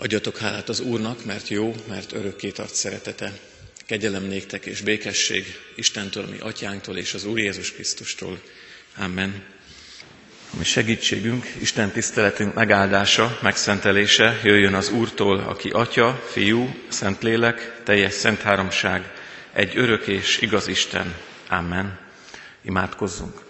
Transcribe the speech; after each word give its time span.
Adjatok 0.00 0.38
hálát 0.38 0.68
az 0.68 0.80
Úrnak, 0.80 1.24
mert 1.24 1.48
jó, 1.48 1.74
mert 1.88 2.12
örökké 2.12 2.50
tart 2.50 2.74
szeretete. 2.74 3.32
Kegyelem 3.86 4.24
néktek 4.24 4.66
és 4.66 4.80
békesség 4.80 5.44
Istentől, 5.74 6.26
mi 6.26 6.38
atyánktól 6.38 6.96
és 6.96 7.14
az 7.14 7.24
Úr 7.24 7.38
Jézus 7.38 7.72
Krisztustól. 7.72 8.40
Amen. 8.96 9.42
Mi 10.58 10.64
segítségünk, 10.64 11.46
Isten 11.60 11.90
tiszteletünk 11.90 12.54
megáldása, 12.54 13.38
megszentelése 13.42 14.40
jöjjön 14.42 14.74
az 14.74 14.90
Úrtól, 14.90 15.38
aki 15.38 15.68
Atya, 15.68 16.22
Fiú, 16.30 16.74
Szentlélek, 16.88 17.80
teljes 17.84 18.12
szent 18.12 18.40
háromság, 18.40 19.12
egy 19.52 19.72
örök 19.76 20.06
és 20.06 20.40
igaz 20.40 20.68
Isten. 20.68 21.14
Amen. 21.48 21.98
Imádkozzunk. 22.62 23.40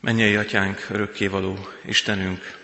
Mennyei 0.00 0.36
Atyánk, 0.36 0.86
örökkévaló 0.90 1.68
Istenünk, 1.86 2.61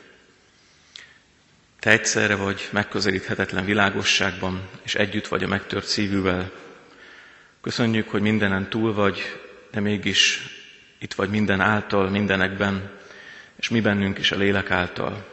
te 1.88 1.94
egyszerre 1.94 2.34
vagy 2.34 2.68
megközelíthetetlen 2.72 3.64
világosságban, 3.64 4.68
és 4.82 4.94
együtt 4.94 5.28
vagy 5.28 5.42
a 5.42 5.46
megtört 5.46 5.86
szívűvel. 5.86 6.50
Köszönjük, 7.60 8.08
hogy 8.08 8.20
mindenen 8.20 8.68
túl 8.68 8.94
vagy, 8.94 9.40
de 9.70 9.80
mégis 9.80 10.42
itt 10.98 11.14
vagy 11.14 11.30
minden 11.30 11.60
által, 11.60 12.08
mindenekben, 12.10 12.90
és 13.56 13.68
mi 13.68 13.80
bennünk 13.80 14.18
is 14.18 14.32
a 14.32 14.36
lélek 14.36 14.70
által. 14.70 15.26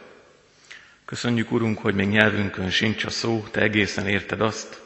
Köszönjük, 1.06 1.52
Urunk, 1.52 1.80
hogy 1.80 1.96
még 1.96 2.08
nyelvünkön 2.08 2.70
sincs 2.70 3.06
a 3.06 3.10
szó, 3.10 3.48
Te 3.52 3.62
egészen 3.62 4.08
érted 4.08 4.42
azt, 4.42 4.82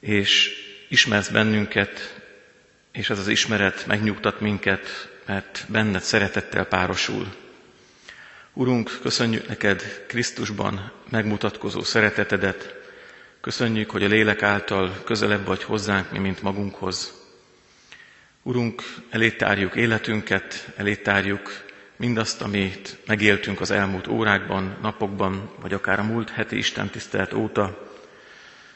és 0.00 0.50
ismersz 0.88 1.28
bennünket, 1.28 2.20
és 2.92 3.10
ez 3.10 3.18
az 3.18 3.28
ismeret 3.28 3.86
megnyugtat 3.86 4.40
minket, 4.40 5.10
mert 5.26 5.64
benned 5.68 6.02
szeretettel 6.02 6.64
párosul. 6.64 7.47
Urunk, 8.58 8.98
köszönjük 9.02 9.48
neked 9.48 10.04
Krisztusban 10.06 10.92
megmutatkozó 11.10 11.82
szeretetedet, 11.82 12.74
köszönjük, 13.40 13.90
hogy 13.90 14.04
a 14.04 14.08
lélek 14.08 14.42
által 14.42 15.02
közelebb 15.04 15.46
vagy 15.46 15.62
hozzánk, 15.62 16.10
mi 16.12 16.18
mint 16.18 16.42
magunkhoz. 16.42 17.12
Urunk, 18.42 18.82
elétárjuk 19.10 19.76
életünket, 19.76 20.68
elétárjuk 20.76 21.64
mindazt, 21.96 22.42
amit 22.42 22.96
megéltünk 23.06 23.60
az 23.60 23.70
elmúlt 23.70 24.06
órákban, 24.06 24.76
napokban, 24.82 25.50
vagy 25.60 25.72
akár 25.72 25.98
a 25.98 26.04
múlt 26.04 26.30
heti 26.30 26.56
Isten 26.56 26.88
tisztelt 26.88 27.32
óta. 27.32 27.88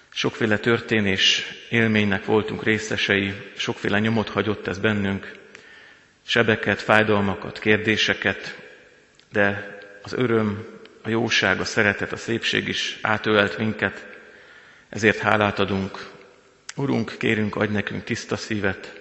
Sokféle 0.09 0.59
történés, 0.59 1.45
élménynek 1.71 2.25
voltunk 2.25 2.65
részesei, 2.65 3.33
sokféle 3.57 3.99
nyomot 3.99 4.29
hagyott 4.29 4.67
ez 4.67 4.79
bennünk, 4.79 5.33
sebeket, 6.27 6.81
fájdalmakat, 6.81 7.59
kérdéseket, 7.59 8.63
de 9.33 9.79
az 10.03 10.13
öröm, 10.13 10.67
a 11.03 11.09
jóság, 11.09 11.61
a 11.61 11.65
szeretet, 11.65 12.13
a 12.13 12.17
szépség 12.17 12.69
is 12.69 12.99
átölt 13.03 13.59
minket, 13.59 14.07
ezért 14.89 15.19
hálát 15.19 15.59
adunk. 15.59 16.11
Urunk, 16.77 17.15
kérünk, 17.19 17.57
adj 17.57 17.73
nekünk 17.73 18.05
tiszta 18.05 18.37
szívet, 18.37 19.01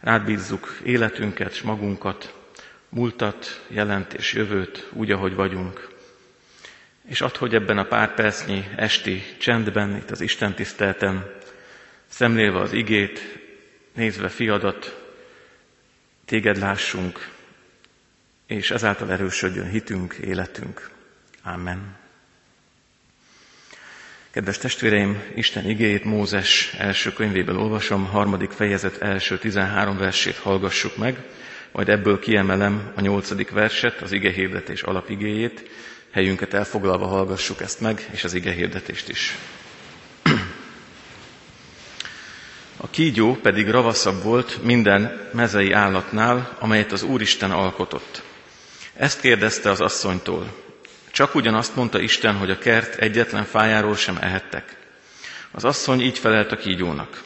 rád 0.00 0.24
bízzuk 0.24 0.78
életünket 0.84 1.52
és 1.52 1.62
magunkat, 1.62 2.34
múltat, 2.88 3.64
jelent 3.68 4.12
és 4.12 4.32
jövőt, 4.32 4.88
úgy, 4.92 5.10
ahogy 5.10 5.34
vagyunk. 5.34 5.88
És 7.08 7.20
add, 7.20 7.38
hogy 7.38 7.54
ebben 7.54 7.78
a 7.78 7.84
pár 7.84 8.14
percnyi 8.14 8.64
esti 8.76 9.22
csendben, 9.38 9.96
itt 9.96 10.10
az 10.10 10.20
Isten 10.20 10.54
tisztelten, 10.54 11.34
szemlélve 12.06 12.58
az 12.58 12.72
igét, 12.72 13.20
nézve 13.94 14.28
fiadat, 14.28 15.04
téged 16.24 16.58
lássunk, 16.58 17.28
és 18.46 18.70
ezáltal 18.70 19.12
erősödjön 19.12 19.68
hitünk, 19.68 20.14
életünk. 20.14 20.90
Amen. 21.42 21.96
Kedves 24.30 24.58
testvéreim, 24.58 25.22
Isten 25.34 25.68
igéjét 25.68 26.04
Mózes 26.04 26.74
első 26.78 27.12
könyvéből 27.12 27.58
olvasom, 27.58 28.04
harmadik 28.06 28.50
fejezet 28.50 29.02
első 29.02 29.38
13 29.38 29.96
versét 29.96 30.36
hallgassuk 30.36 30.96
meg, 30.96 31.24
majd 31.72 31.88
ebből 31.88 32.18
kiemelem 32.18 32.92
a 32.94 33.00
nyolcadik 33.00 33.50
verset, 33.50 34.00
az 34.00 34.12
ige 34.12 34.30
hirdetés 34.30 34.82
alapigéjét, 34.82 35.70
helyünket 36.10 36.54
elfoglalva 36.54 37.06
hallgassuk 37.06 37.60
ezt 37.60 37.80
meg, 37.80 38.08
és 38.12 38.24
az 38.24 38.34
ige 38.34 38.52
hirdetést 38.52 39.08
is. 39.08 39.36
A 42.76 42.90
kígyó 42.90 43.34
pedig 43.34 43.68
ravaszabb 43.68 44.22
volt 44.22 44.62
minden 44.62 45.28
mezei 45.32 45.72
állatnál, 45.72 46.56
amelyet 46.60 46.92
az 46.92 47.02
Úristen 47.02 47.50
alkotott. 47.50 48.22
Ezt 48.96 49.20
kérdezte 49.20 49.70
az 49.70 49.80
asszonytól. 49.80 50.54
Csak 51.10 51.34
ugyanazt 51.34 51.76
mondta 51.76 52.00
Isten, 52.00 52.36
hogy 52.36 52.50
a 52.50 52.58
kert 52.58 52.94
egyetlen 52.94 53.44
fájáról 53.44 53.96
sem 53.96 54.16
ehettek. 54.20 54.76
Az 55.50 55.64
asszony 55.64 56.00
így 56.00 56.18
felelt 56.18 56.52
a 56.52 56.56
kígyónak. 56.56 57.22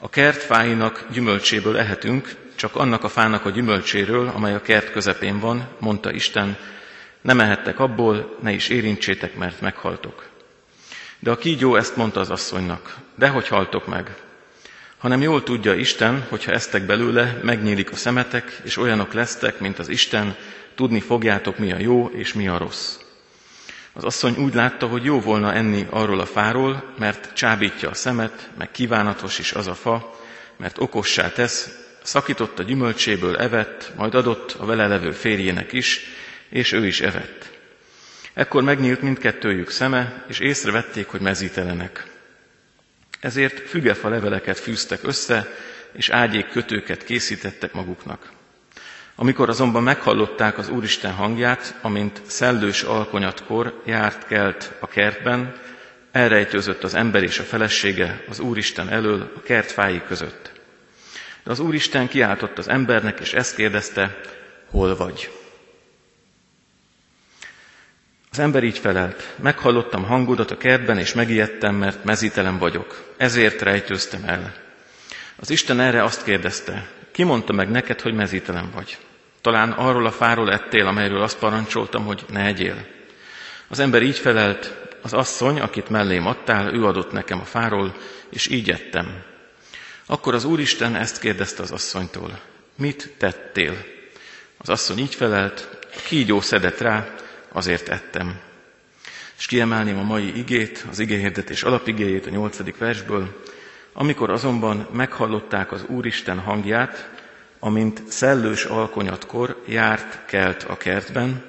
A 0.00 0.08
kert 0.08 0.42
fáinak 0.42 1.06
gyümölcséből 1.12 1.78
ehetünk, 1.78 2.34
csak 2.54 2.76
annak 2.76 3.04
a 3.04 3.08
fának 3.08 3.44
a 3.44 3.50
gyümölcséről, 3.50 4.28
amely 4.28 4.54
a 4.54 4.62
kert 4.62 4.90
közepén 4.92 5.38
van, 5.38 5.68
mondta 5.78 6.12
Isten, 6.12 6.56
nem 7.20 7.40
ehettek 7.40 7.78
abból, 7.78 8.36
ne 8.42 8.52
is 8.52 8.68
érintsétek, 8.68 9.34
mert 9.34 9.60
meghaltok. 9.60 10.28
De 11.18 11.30
a 11.30 11.38
kígyó 11.38 11.76
ezt 11.76 11.96
mondta 11.96 12.20
az 12.20 12.30
asszonynak, 12.30 12.96
dehogy 13.14 13.48
haltok 13.48 13.86
meg, 13.86 14.16
hanem 14.98 15.20
jól 15.20 15.42
tudja 15.42 15.74
Isten, 15.74 16.26
hogyha 16.28 16.52
eztek 16.52 16.82
belőle, 16.82 17.38
megnyílik 17.42 17.90
a 17.90 17.96
szemetek, 17.96 18.60
és 18.64 18.76
olyanok 18.76 19.12
lesztek, 19.12 19.58
mint 19.58 19.78
az 19.78 19.88
Isten, 19.88 20.36
tudni 20.74 21.00
fogjátok, 21.00 21.58
mi 21.58 21.72
a 21.72 21.78
jó 21.78 22.06
és 22.06 22.32
mi 22.32 22.48
a 22.48 22.58
rossz. 22.58 22.96
Az 23.92 24.04
asszony 24.04 24.36
úgy 24.36 24.54
látta, 24.54 24.86
hogy 24.86 25.04
jó 25.04 25.20
volna 25.20 25.54
enni 25.54 25.86
arról 25.90 26.20
a 26.20 26.26
fáról, 26.26 26.92
mert 26.98 27.32
csábítja 27.34 27.90
a 27.90 27.94
szemet, 27.94 28.50
meg 28.58 28.70
kívánatos 28.70 29.38
is 29.38 29.52
az 29.52 29.66
a 29.66 29.74
fa, 29.74 30.20
mert 30.56 30.78
okossá 30.78 31.32
tesz, 31.32 31.86
szakított 32.02 32.58
a 32.58 32.62
gyümölcséből 32.62 33.36
evett, 33.36 33.92
majd 33.96 34.14
adott 34.14 34.56
a 34.58 34.64
vele 34.64 34.86
levő 34.86 35.10
férjének 35.10 35.72
is, 35.72 36.00
és 36.48 36.72
ő 36.72 36.86
is 36.86 37.00
evett. 37.00 37.50
Ekkor 38.32 38.62
megnyílt 38.62 39.02
mindkettőjük 39.02 39.70
szeme, 39.70 40.24
és 40.28 40.38
észrevették, 40.38 41.06
hogy 41.06 41.20
mezítelenek. 41.20 42.17
Ezért 43.20 43.68
fügefa 43.68 44.08
leveleket 44.08 44.58
fűztek 44.58 44.98
össze, 45.02 45.46
és 45.92 46.08
ágyék 46.08 46.48
kötőket 46.48 47.04
készítettek 47.04 47.72
maguknak. 47.72 48.32
Amikor 49.14 49.48
azonban 49.48 49.82
meghallották 49.82 50.58
az 50.58 50.68
Úristen 50.68 51.12
hangját, 51.12 51.78
amint 51.82 52.20
szellős 52.26 52.82
alkonyatkor 52.82 53.82
járt 53.86 54.26
kelt 54.26 54.72
a 54.80 54.86
kertben, 54.86 55.54
elrejtőzött 56.12 56.84
az 56.84 56.94
ember 56.94 57.22
és 57.22 57.38
a 57.38 57.42
felesége 57.42 58.24
az 58.28 58.38
Úristen 58.40 58.88
elől 58.88 59.32
a 59.36 59.40
kert 59.40 60.04
között. 60.06 60.52
De 61.44 61.50
az 61.50 61.58
Úristen 61.58 62.08
kiáltott 62.08 62.58
az 62.58 62.68
embernek, 62.68 63.20
és 63.20 63.32
ezt 63.32 63.54
kérdezte, 63.54 64.20
hol 64.70 64.96
vagy? 64.96 65.30
Az 68.30 68.38
ember 68.38 68.62
így 68.64 68.78
felelt, 68.78 69.34
meghallottam 69.42 70.04
hangodat 70.04 70.50
a 70.50 70.56
kertben, 70.56 70.98
és 70.98 71.12
megijedtem, 71.12 71.74
mert 71.74 72.04
mezítelen 72.04 72.58
vagyok. 72.58 73.12
Ezért 73.16 73.62
rejtőztem 73.62 74.22
el. 74.26 74.54
Az 75.36 75.50
Isten 75.50 75.80
erre 75.80 76.02
azt 76.02 76.24
kérdezte, 76.24 76.88
ki 77.12 77.22
mondta 77.22 77.52
meg 77.52 77.70
neked, 77.70 78.00
hogy 78.00 78.14
mezítelen 78.14 78.70
vagy? 78.74 78.98
Talán 79.40 79.70
arról 79.70 80.06
a 80.06 80.10
fáról 80.10 80.52
ettél, 80.52 80.86
amelyről 80.86 81.22
azt 81.22 81.38
parancsoltam, 81.38 82.04
hogy 82.04 82.24
ne 82.30 82.44
egyél. 82.44 82.86
Az 83.68 83.78
ember 83.78 84.02
így 84.02 84.18
felelt, 84.18 84.74
az 85.02 85.12
asszony, 85.12 85.60
akit 85.60 85.88
mellém 85.88 86.26
adtál, 86.26 86.74
ő 86.74 86.84
adott 86.84 87.12
nekem 87.12 87.40
a 87.40 87.44
fáról, 87.44 87.94
és 88.30 88.46
így 88.46 88.70
ettem. 88.70 89.22
Akkor 90.06 90.34
az 90.34 90.44
Úristen 90.44 90.96
ezt 90.96 91.20
kérdezte 91.20 91.62
az 91.62 91.70
asszonytól, 91.70 92.40
mit 92.76 93.14
tettél? 93.18 93.84
Az 94.58 94.68
asszony 94.68 94.98
így 94.98 95.14
felelt, 95.14 95.68
kígyó 96.06 96.40
szedett 96.40 96.78
rá, 96.78 97.14
azért 97.52 97.88
ettem. 97.88 98.40
És 99.38 99.46
kiemelném 99.46 99.98
a 99.98 100.02
mai 100.02 100.38
igét, 100.38 100.84
az 100.90 100.98
igéhirdetés 100.98 101.62
alapigéjét 101.62 102.26
a 102.26 102.30
nyolcadik 102.30 102.76
versből. 102.76 103.42
Amikor 103.92 104.30
azonban 104.30 104.88
meghallották 104.92 105.72
az 105.72 105.84
Úristen 105.86 106.38
hangját, 106.38 107.10
amint 107.58 108.02
szellős 108.08 108.64
alkonyatkor 108.64 109.62
járt 109.66 110.24
kelt 110.26 110.62
a 110.62 110.76
kertben, 110.76 111.44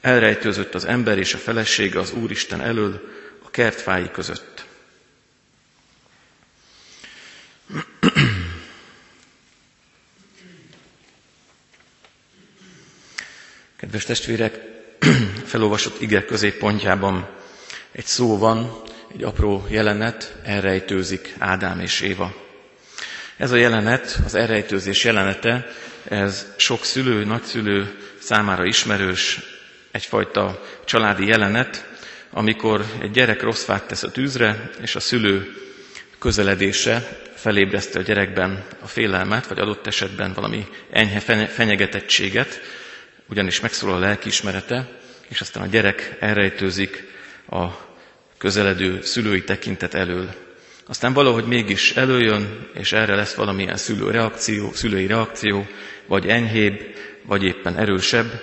elrejtőzött 0.00 0.74
az 0.74 0.84
ember 0.84 1.18
és 1.18 1.34
a 1.34 1.38
felesége 1.38 1.98
az 1.98 2.12
Úristen 2.12 2.60
elől 2.60 3.00
a 3.44 3.50
kertfái 3.50 4.10
között. 4.10 4.64
Kedves 13.76 14.04
testvérek, 14.04 14.79
felolvasott 15.44 16.00
ige 16.00 16.24
középpontjában 16.24 17.28
egy 17.92 18.04
szó 18.04 18.38
van, 18.38 18.82
egy 19.14 19.22
apró 19.22 19.66
jelenet, 19.68 20.36
elrejtőzik 20.44 21.34
Ádám 21.38 21.80
és 21.80 22.00
Éva. 22.00 22.34
Ez 23.36 23.50
a 23.50 23.56
jelenet, 23.56 24.20
az 24.24 24.34
elrejtőzés 24.34 25.04
jelenete, 25.04 25.66
ez 26.04 26.46
sok 26.56 26.84
szülő, 26.84 27.24
nagyszülő 27.24 27.94
számára 28.18 28.64
ismerős, 28.64 29.40
egyfajta 29.90 30.62
családi 30.84 31.26
jelenet, 31.26 31.88
amikor 32.30 32.84
egy 33.02 33.10
gyerek 33.10 33.42
rossz 33.42 33.64
fát 33.64 33.86
tesz 33.86 34.02
a 34.02 34.10
tűzre, 34.10 34.70
és 34.80 34.94
a 34.94 35.00
szülő 35.00 35.54
közeledése 36.18 37.18
felébreszti 37.34 37.98
a 37.98 38.02
gyerekben 38.02 38.64
a 38.82 38.86
félelmet, 38.86 39.46
vagy 39.46 39.58
adott 39.58 39.86
esetben 39.86 40.32
valami 40.32 40.66
enyhe 40.90 41.20
fenyegetettséget, 41.46 42.60
ugyanis 43.30 43.60
megszólal 43.60 43.96
a 43.96 43.98
lelkiismerete, 43.98 44.88
és 45.28 45.40
aztán 45.40 45.62
a 45.62 45.66
gyerek 45.66 46.16
elrejtőzik 46.20 47.08
a 47.50 47.66
közeledő 48.38 49.02
szülői 49.02 49.44
tekintet 49.44 49.94
elől. 49.94 50.34
Aztán 50.86 51.12
valahogy 51.12 51.44
mégis 51.44 51.96
előjön, 51.96 52.68
és 52.74 52.92
erre 52.92 53.14
lesz 53.14 53.34
valamilyen 53.34 53.76
szülő 53.76 54.10
reakció, 54.10 54.72
szülői 54.72 55.06
reakció, 55.06 55.66
vagy 56.06 56.26
enyhébb, 56.28 56.80
vagy 57.22 57.44
éppen 57.44 57.78
erősebb. 57.78 58.42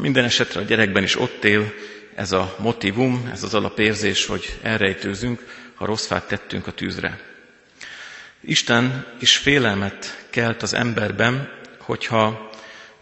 Minden 0.00 0.24
esetre 0.24 0.60
a 0.60 0.64
gyerekben 0.64 1.02
is 1.02 1.18
ott 1.20 1.44
él 1.44 1.72
ez 2.14 2.32
a 2.32 2.56
motivum, 2.58 3.28
ez 3.32 3.42
az 3.42 3.54
alapérzés, 3.54 4.26
hogy 4.26 4.58
elrejtőzünk, 4.62 5.40
ha 5.74 5.86
rossz 5.86 6.06
fát 6.06 6.28
tettünk 6.28 6.66
a 6.66 6.72
tűzre. 6.72 7.20
Isten 8.40 9.06
is 9.20 9.36
félelmet 9.36 10.26
kelt 10.30 10.62
az 10.62 10.74
emberben, 10.74 11.48
hogyha 11.78 12.50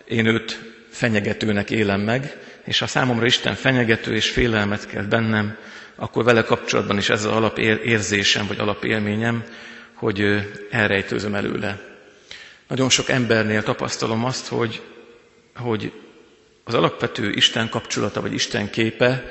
én 0.05 0.27
őt 0.27 0.59
fenyegetőnek 1.01 1.71
élem 1.71 2.01
meg, 2.01 2.37
és 2.65 2.79
ha 2.79 2.87
számomra 2.87 3.27
Isten 3.27 3.55
fenyegető 3.55 4.15
és 4.15 4.31
félelmet 4.31 4.87
kelt 4.87 5.09
bennem, 5.09 5.57
akkor 5.97 6.25
vele 6.25 6.43
kapcsolatban 6.43 6.99
is 6.99 7.09
ez 7.09 7.25
az 7.25 7.33
alapérzésem, 7.33 8.47
vagy 8.47 8.59
alapélményem, 8.59 9.45
hogy 9.95 10.25
elrejtőzöm 10.71 11.35
előle. 11.35 11.79
Nagyon 12.69 12.89
sok 12.91 13.09
embernél 13.09 13.63
tapasztalom 13.63 14.25
azt, 14.25 14.47
hogy, 14.49 14.83
hogy 15.57 15.93
az 16.65 16.75
alapvető 16.75 17.31
Isten 17.31 17.69
kapcsolata, 17.69 18.21
vagy 18.21 18.33
Isten 18.33 18.71
képe, 18.71 19.25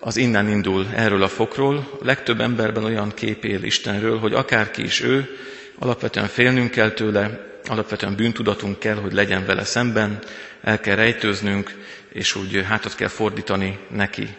az 0.00 0.16
innen 0.16 0.48
indul 0.48 0.86
erről 0.94 1.22
a 1.22 1.28
fokról. 1.28 1.76
A 2.00 2.04
legtöbb 2.04 2.40
emberben 2.40 2.84
olyan 2.84 3.12
kép 3.14 3.44
él 3.44 3.62
Istenről, 3.62 4.18
hogy 4.18 4.32
akárki 4.34 4.82
is 4.82 5.00
ő, 5.02 5.36
alapvetően 5.78 6.28
félnünk 6.28 6.70
kell 6.70 6.90
tőle, 6.90 7.50
alapvetően 7.68 8.16
bűntudatunk 8.16 8.78
kell, 8.78 8.96
hogy 8.96 9.12
legyen 9.12 9.46
vele 9.46 9.64
szemben, 9.64 10.18
el 10.62 10.80
kell 10.80 10.96
rejtőznünk, 10.96 11.74
és 12.12 12.34
úgy 12.34 12.64
hátat 12.68 12.94
kell 12.94 13.08
fordítani 13.08 13.78
neki. 13.90 14.36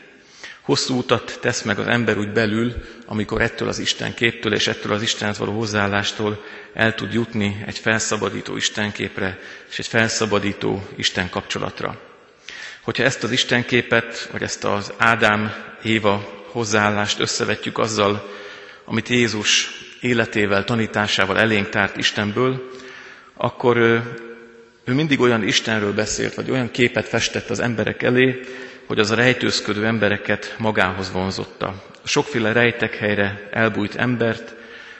Hosszú 0.61 0.97
utat 0.97 1.37
tesz 1.41 1.61
meg 1.61 1.79
az 1.79 1.87
ember 1.87 2.17
úgy 2.17 2.31
belül, 2.31 2.73
amikor 3.05 3.41
ettől 3.41 3.67
az 3.67 3.79
Isten 3.79 4.13
képtől 4.13 4.53
és 4.53 4.67
ettől 4.67 4.93
az 4.93 5.01
Istenhez 5.01 5.37
való 5.37 5.57
hozzáállástól 5.57 6.43
el 6.73 6.95
tud 6.95 7.13
jutni 7.13 7.63
egy 7.65 7.77
felszabadító 7.77 8.55
Istenképre 8.55 9.39
és 9.69 9.79
egy 9.79 9.87
felszabadító 9.87 10.87
Isten 10.95 11.29
kapcsolatra. 11.29 11.99
Hogyha 12.81 13.03
ezt 13.03 13.23
az 13.23 13.31
Istenképet, 13.31 14.29
vagy 14.31 14.41
ezt 14.41 14.63
az 14.63 14.93
Ádám 14.97 15.53
Éva 15.83 16.43
hozzáállást 16.51 17.19
összevetjük 17.19 17.77
azzal, 17.77 18.29
amit 18.85 19.09
Jézus 19.09 19.69
életével, 20.01 20.63
tanításával 20.63 21.39
elénk 21.39 21.69
tárt 21.69 21.97
Istenből, 21.97 22.69
akkor 23.33 23.77
ő 24.85 24.93
mindig 24.93 25.19
olyan 25.19 25.43
Istenről 25.47 25.93
beszélt, 25.93 26.33
vagy 26.33 26.51
olyan 26.51 26.71
képet 26.71 27.07
festett 27.07 27.49
az 27.49 27.59
emberek 27.59 28.03
elé, 28.03 28.39
hogy 28.85 28.99
az 28.99 29.11
a 29.11 29.15
rejtőzködő 29.15 29.85
embereket 29.85 30.55
magához 30.57 31.11
vonzotta. 31.11 31.83
A 32.03 32.07
sokféle 32.07 32.51
rejtek 32.51 32.95
helyre 32.95 33.49
elbújt 33.51 33.95
embert, 33.95 34.55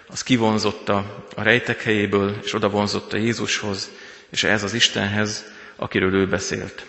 az 0.08 0.24
kivonzotta 0.24 1.26
a 1.36 1.42
rejtek 1.44 1.82
helyéből, 1.84 2.36
és 2.44 2.54
oda 2.54 2.70
vonzotta 2.70 3.18
Jézushoz, 3.18 3.92
és 4.30 4.44
ez 4.44 4.64
az 4.64 4.74
Istenhez, 4.74 5.46
akiről 5.76 6.14
ő 6.14 6.28
beszélt. 6.28 6.86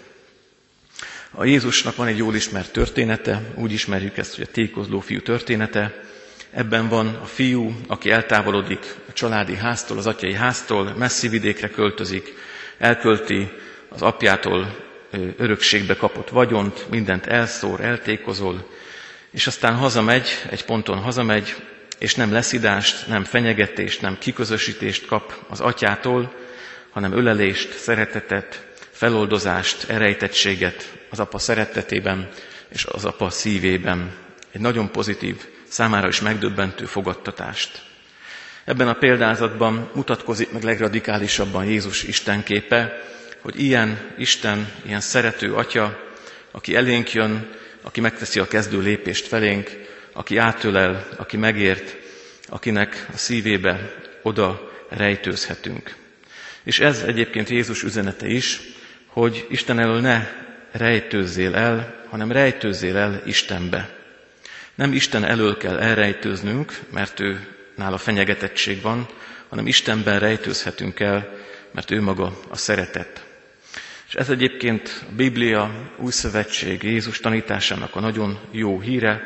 A 1.30 1.44
Jézusnak 1.44 1.96
van 1.96 2.06
egy 2.06 2.16
jól 2.16 2.34
ismert 2.34 2.72
története, 2.72 3.40
úgy 3.54 3.72
ismerjük 3.72 4.16
ezt, 4.16 4.34
hogy 4.34 4.46
a 4.48 4.52
tékozló 4.52 5.00
fiú 5.00 5.20
története. 5.20 6.02
Ebben 6.50 6.88
van 6.88 7.06
a 7.22 7.24
fiú, 7.24 7.74
aki 7.86 8.10
eltávolodik 8.10 8.94
a 9.08 9.12
családi 9.12 9.56
háztól, 9.56 9.98
az 9.98 10.06
atyai 10.06 10.32
háztól, 10.34 10.94
messzi 10.98 11.28
vidékre 11.28 11.68
költözik, 11.68 12.34
elkölti 12.78 13.48
az 13.88 14.02
apjától 14.02 14.76
örökségbe 15.36 15.96
kapott 15.96 16.28
vagyont, 16.28 16.86
mindent 16.90 17.26
elszór, 17.26 17.80
eltékozol, 17.80 18.68
és 19.30 19.46
aztán 19.46 19.74
hazamegy, 19.74 20.28
egy 20.50 20.64
ponton 20.64 20.98
hazamegy, 20.98 21.54
és 21.98 22.14
nem 22.14 22.32
leszidást, 22.32 23.06
nem 23.06 23.24
fenyegetést, 23.24 24.00
nem 24.00 24.18
kiközösítést 24.18 25.06
kap 25.06 25.34
az 25.48 25.60
atyától, 25.60 26.34
hanem 26.90 27.12
ölelést, 27.12 27.72
szeretetet, 27.78 28.66
feloldozást, 28.90 29.90
erejtettséget 29.90 30.92
az 31.10 31.20
apa 31.20 31.38
szeretetében 31.38 32.28
és 32.68 32.84
az 32.84 33.04
apa 33.04 33.30
szívében. 33.30 34.12
Egy 34.52 34.60
nagyon 34.60 34.90
pozitív, 34.90 35.46
számára 35.68 36.08
is 36.08 36.20
megdöbbentő 36.20 36.84
fogadtatást. 36.84 37.82
Ebben 38.64 38.88
a 38.88 38.94
példázatban 38.94 39.90
mutatkozik 39.94 40.52
meg 40.52 40.62
legradikálisabban 40.62 41.64
Jézus 41.64 42.02
Isten 42.02 42.42
képe, 42.42 43.02
hogy 43.40 43.60
ilyen 43.60 44.12
Isten, 44.18 44.72
ilyen 44.86 45.00
szerető 45.00 45.54
Atya, 45.54 45.98
aki 46.50 46.76
elénk 46.76 47.12
jön, 47.12 47.50
aki 47.82 48.00
megteszi 48.00 48.40
a 48.40 48.48
kezdő 48.48 48.80
lépést 48.80 49.26
felénk, 49.26 49.70
aki 50.12 50.36
átölel, 50.36 51.08
aki 51.16 51.36
megért, 51.36 51.96
akinek 52.48 53.06
a 53.12 53.16
szívébe 53.16 53.94
oda 54.22 54.72
rejtőzhetünk. 54.88 55.94
És 56.62 56.80
ez 56.80 57.02
egyébként 57.02 57.48
Jézus 57.48 57.82
üzenete 57.82 58.26
is, 58.26 58.60
hogy 59.06 59.46
Isten 59.48 59.78
elől 59.78 60.00
ne 60.00 60.26
rejtőzzél 60.72 61.54
el, 61.54 62.04
hanem 62.08 62.32
rejtőzzél 62.32 62.96
el 62.96 63.22
Istenbe. 63.26 63.98
Nem 64.74 64.92
Isten 64.92 65.24
elől 65.24 65.56
kell 65.56 65.78
elrejtőznünk, 65.78 66.78
mert 66.90 67.20
ő 67.20 67.53
nála 67.76 67.98
fenyegetettség 67.98 68.80
van, 68.80 69.08
hanem 69.48 69.66
Istenben 69.66 70.18
rejtőzhetünk 70.18 71.00
el, 71.00 71.28
mert 71.72 71.90
ő 71.90 72.00
maga 72.00 72.40
a 72.48 72.56
szeretet. 72.56 73.24
És 74.08 74.14
ez 74.14 74.30
egyébként 74.30 75.04
a 75.10 75.14
Biblia, 75.16 75.90
Új 75.98 76.10
Szövetség, 76.10 76.82
Jézus 76.82 77.18
tanításának 77.20 77.96
a 77.96 78.00
nagyon 78.00 78.38
jó 78.50 78.80
híre, 78.80 79.22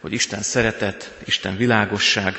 hogy 0.00 0.12
Isten 0.12 0.42
szeretet, 0.42 1.14
Isten 1.24 1.56
világosság, 1.56 2.36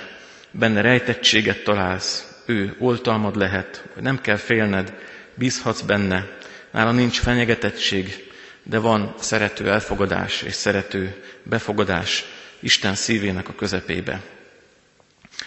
benne 0.51 0.81
rejtettséget 0.81 1.63
találsz, 1.63 2.27
ő 2.45 2.75
oltalmad 2.79 3.35
lehet, 3.35 3.83
hogy 3.93 4.03
nem 4.03 4.21
kell 4.21 4.35
félned, 4.35 4.93
bízhatsz 5.35 5.81
benne, 5.81 6.27
nála 6.71 6.91
nincs 6.91 7.19
fenyegetettség, 7.19 8.31
de 8.63 8.77
van 8.77 9.13
szerető 9.19 9.69
elfogadás 9.71 10.41
és 10.41 10.53
szerető 10.53 11.23
befogadás 11.43 12.25
Isten 12.59 12.95
szívének 12.95 13.49
a 13.49 13.55
közepébe. 13.55 14.21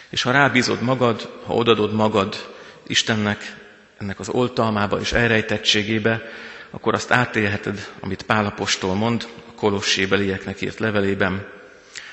És 0.08 0.22
ha 0.22 0.30
rábízod 0.30 0.82
magad, 0.82 1.40
ha 1.44 1.54
odadod 1.54 1.92
magad 1.92 2.54
Istennek, 2.86 3.56
ennek 3.98 4.20
az 4.20 4.28
oltalmába 4.28 5.00
és 5.00 5.12
elrejtettségébe, 5.12 6.22
akkor 6.70 6.94
azt 6.94 7.10
átélheted, 7.10 7.88
amit 8.00 8.22
Pálapostól 8.22 8.94
mond 8.94 9.28
a 9.48 9.52
kolossébelieknek 9.52 10.60
írt 10.60 10.78
levelében, 10.78 11.46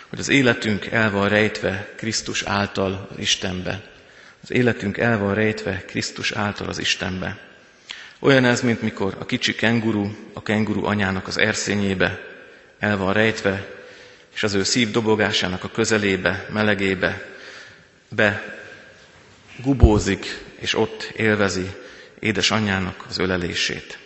hogy 0.10 0.20
az 0.20 0.30
életünk 0.30 0.86
el 0.86 1.12
van 1.12 1.30
rejtve 1.30 1.94
Krisztus 1.96 2.44
által 2.44 3.08
az 3.12 3.18
Istenbe. 3.18 3.82
Az 4.44 4.52
életünk 4.52 4.98
el 4.98 5.18
van 5.18 5.34
rejtve 5.34 5.84
Krisztus 5.88 6.32
által 6.32 6.68
az 6.68 6.80
Istenbe. 6.80 7.38
Olyan 8.20 8.46
ez, 8.46 8.62
mint 8.62 8.82
mikor 8.82 9.16
a 9.20 9.26
kicsi 9.26 9.56
kenguru, 9.56 10.10
a 10.34 10.42
kenguru 10.42 10.86
anyának 10.86 11.28
az 11.28 11.38
erszényébe 11.38 12.20
el 12.80 12.98
van 12.98 13.14
rejtve, 13.14 13.68
és 14.34 14.44
az 14.44 14.54
ő 14.54 14.64
szív 14.64 14.92
dobogásának 14.92 15.64
a 15.64 15.70
közelébe, 15.70 16.48
melegébe 16.52 17.33
be 18.16 18.58
gubózik, 19.64 20.44
és 20.60 20.74
ott 20.74 21.04
élvezi 21.16 21.72
édesanyjának 22.20 23.06
az 23.10 23.18
ölelését. 23.18 23.98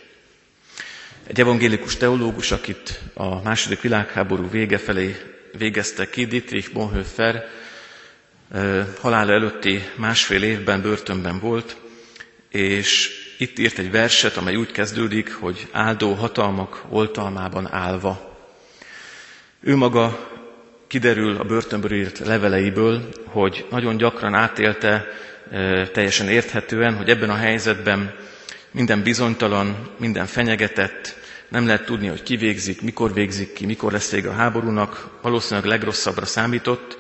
Egy 1.28 1.40
evangélikus 1.40 1.96
teológus, 1.98 2.52
akit 2.52 3.00
a 3.14 3.42
második 3.42 3.82
világháború 3.82 4.50
vége 4.50 4.78
felé 4.78 5.16
végezte 5.58 6.10
ki, 6.10 6.26
Dietrich 6.26 6.72
Bonhoeffer, 6.74 7.46
halála 9.02 9.32
előtti 9.34 9.84
másfél 9.96 10.44
évben 10.44 10.82
börtönben 10.82 11.40
volt, 11.40 11.78
és 12.50 13.10
itt 13.38 13.60
írt 13.60 13.78
egy 13.78 13.92
verset, 13.92 14.38
amely 14.38 14.56
úgy 14.56 14.72
kezdődik, 14.72 15.34
hogy 15.34 15.68
áldó 15.72 16.14
hatalmak 16.14 16.84
oltalmában 16.90 17.68
állva. 17.74 18.38
Ő 19.60 19.76
maga 19.76 20.30
kiderül 20.88 21.38
a 21.38 21.44
börtönből 21.44 21.92
írt 21.94 22.20
leveleiből, 22.20 23.10
hogy 23.26 23.66
nagyon 23.70 23.98
gyakran 23.98 24.34
átélte 24.34 25.06
teljesen 25.94 26.28
érthetően, 26.30 26.96
hogy 26.96 27.10
ebben 27.10 27.30
a 27.30 27.36
helyzetben 27.36 28.16
minden 28.72 29.04
bizonytalan, 29.04 29.90
minden 29.98 30.26
fenyegetett, 30.26 31.16
nem 31.48 31.66
lehet 31.66 31.86
tudni, 31.86 32.08
hogy 32.08 32.24
ki 32.24 32.36
végzik, 32.36 32.82
mikor 32.82 33.14
végzik 33.14 33.54
ki, 33.54 33.66
mikor 33.66 33.92
lesz 33.92 34.12
vége 34.12 34.30
a 34.30 34.34
háborúnak, 34.34 35.10
valószínűleg 35.22 35.70
legrosszabbra 35.70 36.26
számított, 36.26 36.98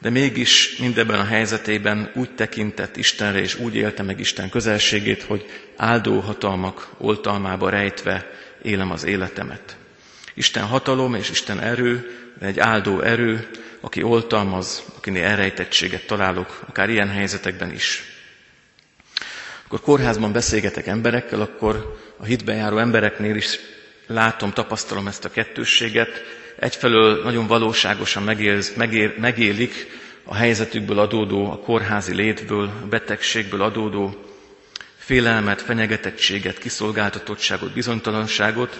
de 0.00 0.10
mégis 0.10 0.76
mindebben 0.76 1.18
a 1.20 1.24
helyzetében 1.24 2.10
úgy 2.14 2.34
tekintett 2.34 2.96
Istenre, 2.96 3.40
és 3.40 3.58
úgy 3.58 3.74
élte 3.76 4.02
meg 4.02 4.20
Isten 4.20 4.50
közelségét, 4.50 5.22
hogy 5.22 5.46
áldó 5.76 6.20
hatalmak 6.20 6.88
oltalmába 6.98 7.68
rejtve 7.68 8.30
élem 8.62 8.90
az 8.90 9.04
életemet. 9.04 9.77
Isten 10.38 10.64
hatalom 10.66 11.14
és 11.14 11.30
Isten 11.30 11.60
erő, 11.60 12.10
egy 12.40 12.58
áldó 12.58 13.00
erő, 13.00 13.48
aki 13.80 14.02
oltalmaz, 14.02 14.82
akinél 14.96 15.24
elrejtettséget 15.24 16.06
találok, 16.06 16.60
akár 16.68 16.90
ilyen 16.90 17.08
helyzetekben 17.08 17.72
is. 17.72 18.02
Akkor 19.66 19.80
kórházban 19.80 20.32
beszélgetek 20.32 20.86
emberekkel, 20.86 21.40
akkor 21.40 21.96
a 22.16 22.24
hitben 22.24 22.56
járó 22.56 22.78
embereknél 22.78 23.36
is 23.36 23.58
látom, 24.06 24.52
tapasztalom 24.52 25.06
ezt 25.06 25.24
a 25.24 25.30
kettősséget. 25.30 26.22
Egyfelől 26.58 27.22
nagyon 27.22 27.46
valóságosan 27.46 28.22
megél, 28.22 28.60
megél, 28.76 29.14
megélik 29.18 29.86
a 30.24 30.34
helyzetükből 30.34 30.98
adódó, 30.98 31.50
a 31.50 31.58
kórházi 31.58 32.14
létből, 32.14 32.70
a 32.82 32.86
betegségből 32.86 33.62
adódó 33.62 34.24
félelmet, 34.96 35.62
fenyegetettséget, 35.62 36.58
kiszolgáltatottságot, 36.58 37.72
bizonytalanságot, 37.72 38.78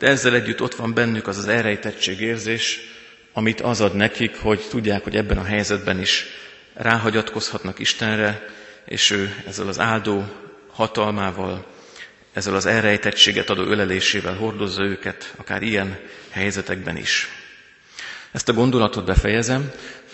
de 0.00 0.06
ezzel 0.06 0.34
együtt 0.34 0.62
ott 0.62 0.74
van 0.74 0.94
bennük 0.94 1.26
az 1.26 1.38
az 1.38 1.48
elrejtettség 1.48 2.20
érzés, 2.20 2.80
amit 3.32 3.60
az 3.60 3.80
ad 3.80 3.94
nekik, 3.94 4.36
hogy 4.36 4.60
tudják, 4.68 5.02
hogy 5.02 5.16
ebben 5.16 5.38
a 5.38 5.44
helyzetben 5.44 6.00
is 6.00 6.26
ráhagyatkozhatnak 6.74 7.78
Istenre, 7.78 8.46
és 8.84 9.10
ő 9.10 9.34
ezzel 9.46 9.68
az 9.68 9.78
áldó 9.78 10.24
hatalmával, 10.72 11.66
ezzel 12.32 12.54
az 12.54 12.66
elrejtettséget 12.66 13.50
adó 13.50 13.62
ölelésével 13.62 14.34
hordozza 14.34 14.82
őket, 14.82 15.34
akár 15.36 15.62
ilyen 15.62 15.98
helyzetekben 16.30 16.96
is. 16.96 17.28
Ezt 18.32 18.48
a 18.48 18.52
gondolatot 18.52 19.04
befejezem, 19.04 19.70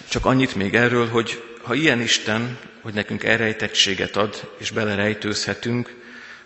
csak 0.08 0.26
annyit 0.26 0.54
még 0.54 0.74
erről, 0.74 1.08
hogy 1.08 1.42
ha 1.62 1.74
ilyen 1.74 2.00
Isten, 2.00 2.58
hogy 2.80 2.94
nekünk 2.94 3.24
elrejtettséget 3.24 4.16
ad, 4.16 4.50
és 4.58 4.70
belerejtőzhetünk, 4.70 5.94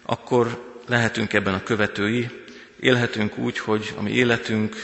akkor 0.02 0.68
lehetünk 0.86 1.32
ebben 1.32 1.54
a 1.54 1.62
követői, 1.62 2.28
élhetünk 2.80 3.38
úgy, 3.38 3.58
hogy 3.58 3.94
a 3.96 4.02
mi 4.02 4.10
életünk 4.10 4.76